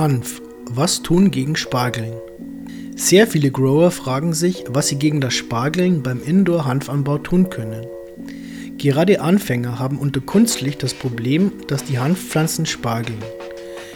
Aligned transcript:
Hanf. 0.00 0.40
Was 0.70 1.02
tun 1.02 1.32
gegen 1.32 1.56
Spargeln? 1.56 2.12
Sehr 2.94 3.26
viele 3.26 3.50
Grower 3.50 3.90
fragen 3.90 4.32
sich, 4.32 4.62
was 4.68 4.86
sie 4.86 4.94
gegen 4.94 5.20
das 5.20 5.34
Spargeln 5.34 6.04
beim 6.04 6.22
Indoor-Hanfanbau 6.22 7.18
tun 7.18 7.50
können. 7.50 7.84
Gerade 8.76 9.20
Anfänger 9.20 9.80
haben 9.80 9.98
unter 9.98 10.20
Kunstlicht 10.20 10.84
das 10.84 10.94
Problem, 10.94 11.50
dass 11.66 11.82
die 11.82 11.98
Hanfpflanzen 11.98 12.64
spargeln. 12.64 13.18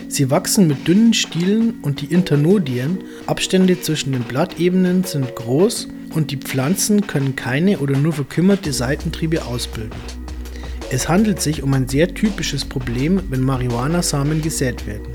Sie 0.09 0.29
wachsen 0.29 0.67
mit 0.67 0.89
dünnen 0.89 1.15
Stielen 1.15 1.75
und 1.83 2.01
die 2.01 2.13
Internodien, 2.13 2.99
Abstände 3.27 3.81
zwischen 3.81 4.11
den 4.11 4.25
Blattebenen 4.25 5.05
sind 5.05 5.37
groß 5.37 5.87
und 6.17 6.33
die 6.33 6.37
Pflanzen 6.37 7.07
können 7.07 7.37
keine 7.37 7.79
oder 7.79 7.97
nur 7.97 8.13
verkümmerte 8.13 8.73
Seitentriebe 8.73 9.45
ausbilden. 9.45 10.01
Es 10.91 11.09
handelt 11.09 11.41
sich 11.41 11.63
um 11.63 11.73
ein 11.75 11.87
sehr 11.87 12.13
typisches 12.13 12.65
Problem, 12.65 13.21
wenn 13.31 13.43
Marihuana-Samen 13.43 14.43
gesät 14.43 14.85
werden. 14.89 15.07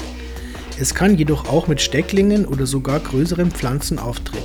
Es 0.80 0.94
kann 0.94 1.18
jedoch 1.18 1.50
auch 1.50 1.68
mit 1.68 1.82
Stecklingen 1.82 2.46
oder 2.46 2.68
sogar 2.68 3.00
größeren 3.00 3.50
Pflanzen 3.50 3.98
auftreten. 3.98 4.44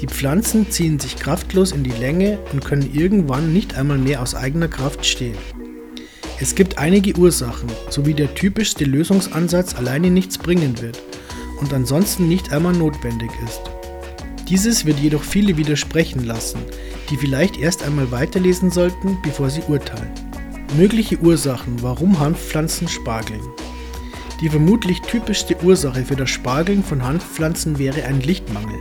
Die 0.00 0.06
Pflanzen 0.06 0.70
ziehen 0.70 0.98
sich 0.98 1.16
kraftlos 1.16 1.72
in 1.72 1.84
die 1.84 1.92
Länge 1.92 2.38
und 2.52 2.64
können 2.64 2.94
irgendwann 2.94 3.52
nicht 3.52 3.76
einmal 3.76 3.98
mehr 3.98 4.22
aus 4.22 4.34
eigener 4.34 4.68
Kraft 4.68 5.04
stehen. 5.04 5.36
Es 6.40 6.54
gibt 6.54 6.78
einige 6.78 7.16
Ursachen, 7.18 7.68
sowie 7.90 8.14
der 8.14 8.34
typischste 8.34 8.84
Lösungsansatz 8.84 9.74
alleine 9.74 10.10
nichts 10.10 10.38
bringen 10.38 10.80
wird 10.80 11.00
und 11.60 11.72
ansonsten 11.72 12.26
nicht 12.26 12.52
einmal 12.52 12.72
notwendig 12.72 13.30
ist. 13.44 13.60
Dieses 14.48 14.84
wird 14.84 14.98
jedoch 14.98 15.22
viele 15.22 15.56
widersprechen 15.56 16.24
lassen, 16.24 16.60
die 17.10 17.16
vielleicht 17.16 17.58
erst 17.58 17.82
einmal 17.82 18.10
weiterlesen 18.10 18.70
sollten, 18.70 19.18
bevor 19.22 19.48
sie 19.50 19.62
urteilen. 19.68 20.10
Mögliche 20.76 21.18
Ursachen, 21.18 21.82
warum 21.82 22.18
Hanfpflanzen 22.18 22.88
spargeln. 22.88 23.42
Die 24.40 24.48
vermutlich 24.48 25.00
typischste 25.02 25.56
Ursache 25.62 26.04
für 26.04 26.16
das 26.16 26.30
Spargeln 26.30 26.82
von 26.82 27.04
Hanfpflanzen 27.04 27.78
wäre 27.78 28.04
ein 28.04 28.20
Lichtmangel. 28.20 28.78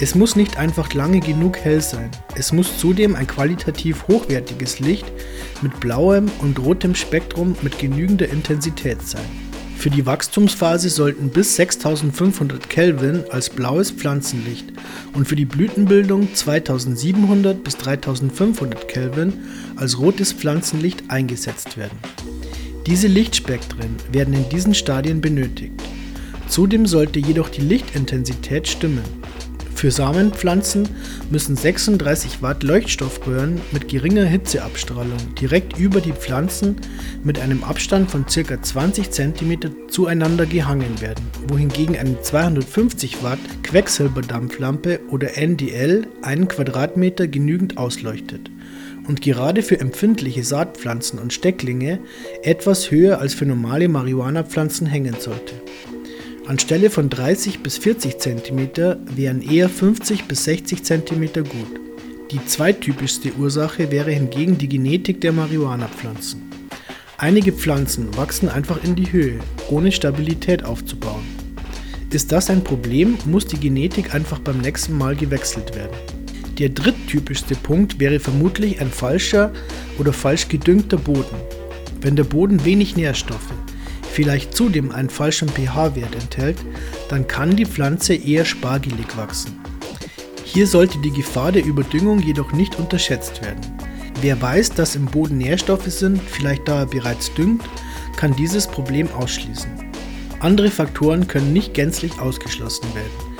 Es 0.00 0.16
muss 0.16 0.34
nicht 0.34 0.56
einfach 0.56 0.92
lange 0.92 1.20
genug 1.20 1.58
hell 1.58 1.80
sein, 1.80 2.10
es 2.34 2.52
muss 2.52 2.78
zudem 2.78 3.14
ein 3.14 3.28
qualitativ 3.28 4.08
hochwertiges 4.08 4.80
Licht 4.80 5.06
mit 5.62 5.78
blauem 5.78 6.28
und 6.40 6.58
rotem 6.58 6.96
Spektrum 6.96 7.54
mit 7.62 7.78
genügender 7.78 8.28
Intensität 8.28 9.02
sein. 9.02 9.24
Für 9.76 9.90
die 9.90 10.06
Wachstumsphase 10.06 10.88
sollten 10.88 11.28
bis 11.28 11.56
6500 11.56 12.68
Kelvin 12.68 13.22
als 13.30 13.50
blaues 13.50 13.92
Pflanzenlicht 13.92 14.72
und 15.12 15.28
für 15.28 15.36
die 15.36 15.44
Blütenbildung 15.44 16.34
2700 16.34 17.62
bis 17.62 17.76
3500 17.76 18.88
Kelvin 18.88 19.34
als 19.76 19.98
rotes 19.98 20.32
Pflanzenlicht 20.32 21.04
eingesetzt 21.08 21.76
werden. 21.76 21.98
Diese 22.86 23.08
Lichtspektren 23.08 23.96
werden 24.12 24.34
in 24.34 24.46
diesen 24.50 24.74
Stadien 24.74 25.22
benötigt. 25.22 25.80
Zudem 26.48 26.84
sollte 26.84 27.18
jedoch 27.18 27.48
die 27.48 27.62
Lichtintensität 27.62 28.68
stimmen. 28.68 29.02
Für 29.74 29.90
Samenpflanzen 29.90 30.88
müssen 31.30 31.56
36 31.56 32.42
Watt 32.42 32.62
Leuchtstoffröhren 32.62 33.60
mit 33.72 33.88
geringer 33.88 34.24
Hitzeabstrahlung 34.24 35.34
direkt 35.40 35.78
über 35.78 36.02
die 36.02 36.12
Pflanzen 36.12 36.76
mit 37.22 37.38
einem 37.38 37.64
Abstand 37.64 38.10
von 38.10 38.26
ca. 38.26 38.62
20 38.62 39.10
cm 39.10 39.88
zueinander 39.88 40.44
gehangen 40.44 41.00
werden, 41.00 41.26
wohingegen 41.48 41.96
eine 41.96 42.20
250 42.20 43.22
Watt 43.22 43.38
Quecksilberdampflampe 43.62 45.00
oder 45.10 45.36
NDL 45.38 46.06
einen 46.22 46.48
Quadratmeter 46.48 47.28
genügend 47.28 47.78
ausleuchtet 47.78 48.50
und 49.06 49.20
gerade 49.20 49.62
für 49.62 49.80
empfindliche 49.80 50.44
Saatpflanzen 50.44 51.18
und 51.18 51.32
Stecklinge 51.32 52.00
etwas 52.42 52.90
höher 52.90 53.18
als 53.18 53.34
für 53.34 53.46
normale 53.46 53.88
Marihuana-Pflanzen 53.88 54.86
hängen 54.86 55.16
sollte. 55.18 55.54
Anstelle 56.46 56.90
von 56.90 57.08
30 57.08 57.60
bis 57.60 57.78
40 57.78 58.18
cm 58.18 58.68
wären 59.16 59.40
eher 59.40 59.68
50 59.68 60.24
bis 60.24 60.44
60 60.44 60.82
cm 60.82 61.32
gut. 61.34 61.80
Die 62.30 62.44
zweittypischste 62.44 63.32
Ursache 63.38 63.90
wäre 63.90 64.10
hingegen 64.10 64.58
die 64.58 64.68
Genetik 64.68 65.20
der 65.20 65.32
Marihuana-Pflanzen. 65.32 66.42
Einige 67.16 67.52
Pflanzen 67.52 68.14
wachsen 68.16 68.48
einfach 68.48 68.82
in 68.84 68.94
die 68.96 69.10
Höhe, 69.10 69.38
ohne 69.70 69.92
Stabilität 69.92 70.64
aufzubauen. 70.64 71.24
Ist 72.10 72.30
das 72.30 72.50
ein 72.50 72.62
Problem, 72.62 73.16
muss 73.24 73.46
die 73.46 73.58
Genetik 73.58 74.14
einfach 74.14 74.38
beim 74.38 74.58
nächsten 74.58 74.96
Mal 74.96 75.16
gewechselt 75.16 75.74
werden. 75.74 76.23
Der 76.58 76.68
dritttypischste 76.68 77.56
Punkt 77.56 77.98
wäre 77.98 78.20
vermutlich 78.20 78.80
ein 78.80 78.90
falscher 78.90 79.52
oder 79.98 80.12
falsch 80.12 80.48
gedüngter 80.48 80.96
Boden. 80.96 81.36
Wenn 82.00 82.14
der 82.14 82.24
Boden 82.24 82.64
wenig 82.64 82.96
Nährstoffe, 82.96 83.52
vielleicht 84.12 84.54
zudem 84.54 84.92
einen 84.92 85.10
falschen 85.10 85.48
pH-Wert 85.48 86.14
enthält, 86.14 86.58
dann 87.08 87.26
kann 87.26 87.56
die 87.56 87.66
Pflanze 87.66 88.14
eher 88.14 88.44
spargelig 88.44 89.16
wachsen. 89.16 89.58
Hier 90.44 90.68
sollte 90.68 90.98
die 90.98 91.10
Gefahr 91.10 91.50
der 91.50 91.64
Überdüngung 91.64 92.20
jedoch 92.20 92.52
nicht 92.52 92.78
unterschätzt 92.78 93.42
werden. 93.42 93.60
Wer 94.20 94.40
weiß, 94.40 94.70
dass 94.70 94.94
im 94.94 95.06
Boden 95.06 95.38
Nährstoffe 95.38 95.90
sind, 95.90 96.20
vielleicht 96.22 96.68
da 96.68 96.80
er 96.80 96.86
bereits 96.86 97.34
düngt, 97.34 97.64
kann 98.16 98.36
dieses 98.36 98.68
Problem 98.68 99.08
ausschließen. 99.12 99.70
Andere 100.38 100.70
Faktoren 100.70 101.26
können 101.26 101.52
nicht 101.52 101.74
gänzlich 101.74 102.20
ausgeschlossen 102.20 102.86
werden. 102.94 103.33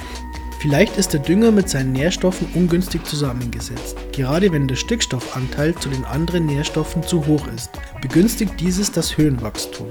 Vielleicht 0.65 0.97
ist 0.97 1.13
der 1.13 1.21
Dünger 1.21 1.51
mit 1.51 1.69
seinen 1.69 1.93
Nährstoffen 1.93 2.49
ungünstig 2.55 3.05
zusammengesetzt. 3.05 3.99
Gerade 4.13 4.51
wenn 4.51 4.67
der 4.67 4.77
Stickstoffanteil 4.77 5.75
zu 5.75 5.91
den 5.91 6.07
anderen 6.07 6.47
Nährstoffen 6.47 7.03
zu 7.03 7.27
hoch 7.27 7.47
ist, 7.55 7.69
begünstigt 8.01 8.55
dieses 8.59 8.91
das 8.91 9.19
Höhenwachstum. 9.19 9.89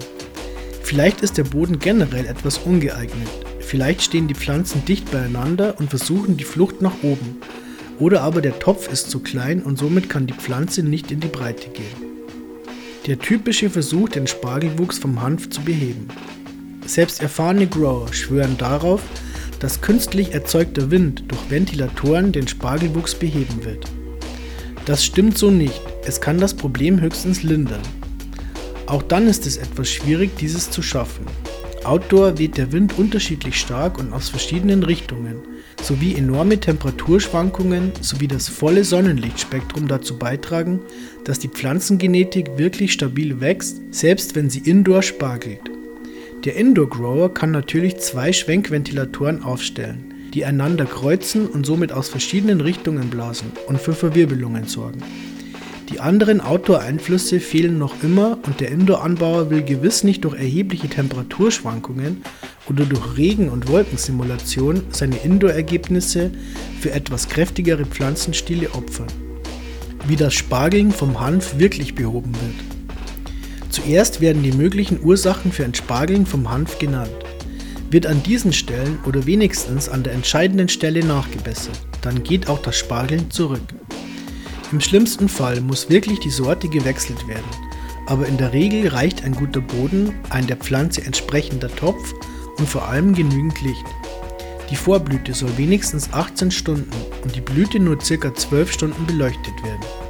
Vielleicht 0.82 1.22
ist 1.22 1.38
der 1.38 1.44
Boden 1.44 1.78
generell 1.78 2.26
etwas 2.26 2.58
ungeeignet. 2.58 3.30
Vielleicht 3.60 4.02
stehen 4.02 4.28
die 4.28 4.34
Pflanzen 4.34 4.84
dicht 4.84 5.12
beieinander 5.12 5.76
und 5.78 5.92
versuchen 5.92 6.38
die 6.38 6.44
Flucht 6.44 6.82
nach 6.82 7.04
oben. 7.04 7.38
Oder 8.00 8.22
aber 8.22 8.42
der 8.42 8.58
Topf 8.58 8.92
ist 8.92 9.12
zu 9.12 9.20
klein 9.20 9.62
und 9.62 9.78
somit 9.78 10.10
kann 10.10 10.26
die 10.26 10.34
Pflanze 10.34 10.82
nicht 10.82 11.12
in 11.12 11.20
die 11.20 11.28
Breite 11.28 11.70
gehen. 11.70 12.02
Der 13.06 13.20
typische 13.20 13.70
Versuch, 13.70 14.10
den 14.10 14.26
Spargelwuchs 14.26 14.98
vom 14.98 15.22
Hanf 15.22 15.52
zu 15.52 15.62
beheben. 15.62 16.08
Selbst 16.88 17.22
erfahrene 17.22 17.68
Grower 17.68 18.12
schwören 18.12 18.58
darauf, 18.58 19.04
dass 19.64 19.80
künstlich 19.80 20.34
erzeugter 20.34 20.92
Wind 20.92 21.24
durch 21.30 21.50
Ventilatoren 21.50 22.34
den 22.34 22.50
Spargelwuchs 22.50 23.16
beheben 23.16 23.64
wird. 23.64 23.86
Das 24.86 25.06
stimmt 25.06 25.38
so 25.38 25.50
nicht, 25.50 25.82
es 26.06 26.20
kann 26.20 26.38
das 26.38 26.54
Problem 26.54 27.00
höchstens 27.00 27.44
lindern. 27.44 27.80
Auch 28.88 29.02
dann 29.02 29.26
ist 29.26 29.48
es 29.48 29.56
etwas 29.56 29.88
schwierig, 29.88 30.36
dieses 30.36 30.70
zu 30.70 30.82
schaffen. 30.82 31.26
Outdoor 31.86 32.38
weht 32.38 32.58
der 32.58 32.74
Wind 32.74 32.98
unterschiedlich 32.98 33.58
stark 33.58 34.00
und 34.00 34.12
aus 34.12 34.28
verschiedenen 34.28 34.84
Richtungen, 34.84 35.38
sowie 35.82 36.16
enorme 36.16 36.60
Temperaturschwankungen 36.60 37.94
sowie 38.02 38.28
das 38.28 38.50
volle 38.50 38.84
Sonnenlichtspektrum 38.84 39.88
dazu 39.88 40.20
beitragen, 40.20 40.82
dass 41.24 41.40
die 41.40 41.48
Pflanzengenetik 41.48 42.58
wirklich 42.58 42.92
stabil 42.92 43.40
wächst, 43.40 43.80
selbst 43.92 44.36
wenn 44.36 44.50
sie 44.50 44.60
indoor 44.60 45.04
spargelt. 45.04 45.62
Der 46.46 46.58
Indoor 46.58 46.90
Grower 46.90 47.34
kann 47.34 47.52
natürlich 47.52 48.00
zwei 48.00 48.34
Schwenkventilatoren 48.34 49.44
aufstellen, 49.44 50.14
die 50.34 50.44
einander 50.44 50.84
kreuzen 50.86 51.48
und 51.48 51.66
somit 51.66 51.94
aus 51.94 52.10
verschiedenen 52.10 52.60
Richtungen 52.60 53.10
blasen 53.10 53.54
und 53.68 53.80
für 53.80 53.94
Verwirbelungen 53.94 54.68
sorgen. 54.68 55.02
Die 55.90 56.02
anderen 56.02 56.42
Outdoor-Einflüsse 56.42 57.40
fehlen 57.40 57.78
noch 57.78 58.04
immer 58.04 58.40
und 58.46 58.60
der 58.60 58.72
Indoor-Anbauer 58.72 59.52
will 59.52 59.64
gewiss 59.64 60.04
nicht 60.04 60.26
durch 60.26 60.36
erhebliche 60.36 60.90
Temperaturschwankungen 60.90 62.24
oder 62.68 62.84
durch 62.84 63.16
Regen- 63.16 63.50
und 63.50 63.70
Wolkensimulation 63.70 64.82
seine 64.90 65.16
Indoor-Ergebnisse 65.16 66.32
für 66.82 66.92
etwas 66.92 67.30
kräftigere 67.30 67.86
Pflanzenstile 67.86 68.70
opfern. 68.74 69.08
Wie 70.08 70.18
das 70.18 70.34
Spargeln 70.34 70.92
vom 70.92 71.22
Hanf 71.22 71.58
wirklich 71.58 71.96
behoben 71.96 72.34
wird. 72.34 72.73
Zuerst 73.74 74.22
werden 74.22 74.44
die 74.44 74.52
möglichen 74.52 75.04
Ursachen 75.04 75.52
für 75.52 75.66
ein 75.66 75.74
Spargeln 75.74 76.28
vom 76.28 76.52
Hanf 76.52 76.78
genannt. 76.78 77.10
Wird 77.90 78.06
an 78.06 78.22
diesen 78.22 78.54
Stellen 78.54 79.00
oder 79.08 79.26
wenigstens 79.26 79.90
an 79.90 80.04
der 80.04 80.14
entscheidenden 80.14 80.70
Stelle 80.70 81.04
nachgebessert, 81.04 81.82
dann 82.04 82.22
geht 82.22 82.50
auch 82.50 82.62
das 82.62 82.78
Spargeln 82.78 83.32
zurück. 83.32 83.74
Im 84.72 84.80
schlimmsten 84.80 85.28
Fall 85.28 85.60
muss 85.60 85.90
wirklich 85.90 86.20
die 86.20 86.30
Sorte 86.30 86.70
gewechselt 86.70 87.28
werden, 87.28 87.50
aber 88.06 88.28
in 88.28 88.38
der 88.38 88.54
Regel 88.54 88.90
reicht 88.90 89.24
ein 89.24 89.34
guter 89.34 89.62
Boden, 89.62 90.14
ein 90.30 90.46
der 90.46 90.58
Pflanze 90.58 91.04
entsprechender 91.04 91.76
Topf 91.76 92.14
und 92.60 92.70
vor 92.70 92.88
allem 92.88 93.16
genügend 93.16 93.60
Licht. 93.64 93.86
Die 94.70 94.76
Vorblüte 94.76 95.34
soll 95.34 95.58
wenigstens 95.58 96.14
18 96.14 96.52
Stunden 96.52 96.92
und 97.24 97.36
die 97.36 97.42
Blüte 97.42 97.80
nur 97.80 97.98
ca. 97.98 98.36
12 98.36 98.72
Stunden 98.72 99.08
beleuchtet 99.08 99.64
werden. 99.64 100.03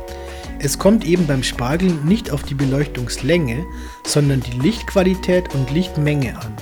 Es 0.65 0.79
kommt 0.79 1.03
eben 1.03 1.27
beim 1.27 1.43
Spargeln 1.43 2.05
nicht 2.05 2.31
auf 2.31 2.43
die 2.43 2.53
Beleuchtungslänge, 2.53 3.65
sondern 4.05 4.39
die 4.39 4.57
Lichtqualität 4.57 5.53
und 5.53 5.69
Lichtmenge 5.71 6.39
an. 6.39 6.55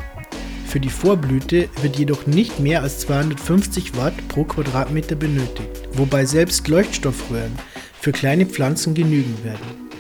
Für 0.66 0.80
die 0.80 0.90
Vorblüte 0.90 1.70
wird 1.84 2.00
jedoch 2.00 2.26
nicht 2.26 2.60
mehr 2.60 2.82
als 2.82 3.02
250 3.02 3.96
Watt 3.96 4.16
pro 4.28 4.44
Quadratmeter 4.44 5.14
benötigt, 5.14 5.88
wobei 5.94 6.26
selbst 6.26 6.68
Leuchtstoffröhren 6.68 7.52
für 8.00 8.12
kleine 8.12 8.48
Pflanzen 8.48 8.96
genügen 8.96 9.38
werden. 9.44 9.92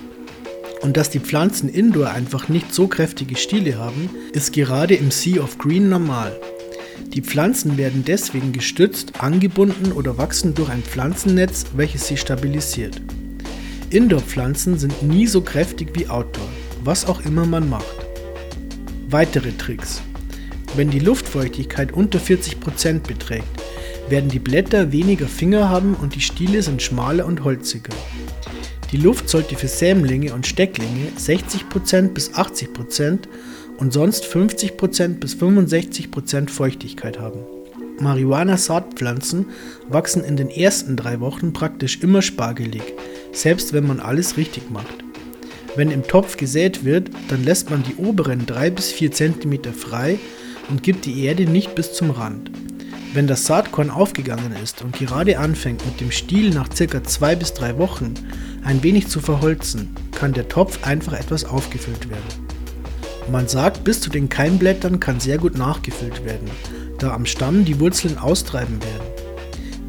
Und 0.81 0.98
dass 0.98 1.12
die 1.12 1.19
Pflanzen 1.19 1.69
indoor 1.69 2.09
einfach 2.09 2.50
nicht 2.50 2.74
so 2.74 2.88
kräftige 2.88 3.36
Stiele 3.36 3.77
haben, 3.77 4.09
ist 4.33 4.51
gerade 4.51 4.95
im 4.95 5.12
Sea 5.12 5.44
of 5.44 5.59
Green 5.59 5.89
normal. 5.89 6.36
Die 7.13 7.21
Pflanzen 7.21 7.77
werden 7.77 8.03
deswegen 8.03 8.51
gestützt, 8.51 9.21
angebunden 9.21 9.92
oder 9.92 10.18
wachsen 10.18 10.56
durch 10.56 10.69
ein 10.69 10.81
Pflanzennetz, 10.81 11.65
welches 11.75 12.07
sie 12.07 12.18
stabilisiert. 12.18 13.00
Indoor-Pflanzen 13.91 14.79
sind 14.79 15.03
nie 15.03 15.27
so 15.27 15.41
kräftig 15.41 15.89
wie 15.93 16.07
Outdoor, 16.07 16.47
was 16.81 17.05
auch 17.05 17.25
immer 17.25 17.45
man 17.45 17.69
macht. 17.69 18.07
Weitere 19.09 19.51
Tricks. 19.51 20.01
Wenn 20.77 20.89
die 20.89 20.99
Luftfeuchtigkeit 20.99 21.91
unter 21.91 22.17
40% 22.17 22.99
beträgt, 23.05 23.61
werden 24.07 24.29
die 24.29 24.39
Blätter 24.39 24.93
weniger 24.93 25.27
Finger 25.27 25.69
haben 25.69 25.95
und 25.95 26.15
die 26.15 26.21
Stiele 26.21 26.63
sind 26.63 26.81
schmaler 26.81 27.25
und 27.25 27.43
holziger. 27.43 27.93
Die 28.93 28.97
Luft 28.97 29.27
sollte 29.27 29.57
für 29.57 29.67
Sämlinge 29.67 30.33
und 30.33 30.47
Stecklinge 30.47 31.09
60% 31.17 32.13
bis 32.13 32.31
80% 32.33 33.19
und 33.77 33.91
sonst 33.91 34.23
50% 34.23 35.19
bis 35.19 35.35
65% 35.35 36.49
Feuchtigkeit 36.49 37.19
haben. 37.19 37.39
Marihuana-Saatpflanzen 37.99 39.47
wachsen 39.89 40.23
in 40.23 40.38
den 40.38 40.49
ersten 40.49 40.95
drei 40.95 41.19
Wochen 41.19 41.51
praktisch 41.53 41.99
immer 42.01 42.21
spargelig, 42.21 42.93
selbst 43.31 43.73
wenn 43.73 43.87
man 43.87 43.99
alles 43.99 44.37
richtig 44.37 44.69
macht. 44.69 45.03
Wenn 45.75 45.91
im 45.91 46.03
Topf 46.03 46.37
gesät 46.37 46.83
wird, 46.83 47.09
dann 47.29 47.43
lässt 47.43 47.69
man 47.69 47.83
die 47.83 47.95
oberen 47.95 48.45
3 48.45 48.71
bis 48.71 48.91
4 48.91 49.11
cm 49.11 49.73
frei 49.73 50.19
und 50.69 50.83
gibt 50.83 51.05
die 51.05 51.23
Erde 51.25 51.45
nicht 51.45 51.75
bis 51.75 51.93
zum 51.93 52.11
Rand. 52.11 52.51
Wenn 53.13 53.27
das 53.27 53.45
Saatkorn 53.45 53.89
aufgegangen 53.89 54.53
ist 54.63 54.81
und 54.81 54.97
gerade 54.97 55.37
anfängt 55.39 55.85
mit 55.85 55.99
dem 55.99 56.11
Stiel 56.11 56.51
nach 56.51 56.69
ca. 56.69 57.03
2 57.03 57.35
bis 57.35 57.53
3 57.53 57.77
Wochen 57.77 58.13
ein 58.63 58.83
wenig 58.83 59.07
zu 59.07 59.19
verholzen, 59.19 59.95
kann 60.13 60.33
der 60.33 60.47
Topf 60.47 60.85
einfach 60.85 61.13
etwas 61.13 61.45
aufgefüllt 61.45 62.09
werden. 62.09 62.47
Man 63.31 63.47
sagt, 63.47 63.83
bis 63.83 64.01
zu 64.01 64.09
den 64.09 64.29
Keimblättern 64.29 64.99
kann 64.99 65.19
sehr 65.19 65.37
gut 65.37 65.57
nachgefüllt 65.57 66.25
werden, 66.25 66.49
da 66.99 67.13
am 67.13 67.25
Stamm 67.25 67.65
die 67.65 67.79
Wurzeln 67.79 68.17
austreiben 68.17 68.79
werden. 68.81 69.10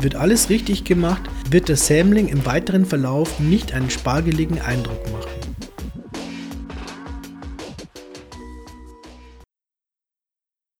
Wird 0.03 0.17
alles 0.17 0.49
richtig 0.51 0.83
gemacht, 0.83 1.23
wird 1.49 1.69
der 1.69 1.77
Sämling 1.77 2.27
im 2.27 2.45
weiteren 2.45 2.85
Verlauf 2.85 3.39
nicht 3.39 3.73
einen 3.73 3.89
spargeligen 3.89 4.61
Eindruck 4.61 5.01
machen. 5.13 5.42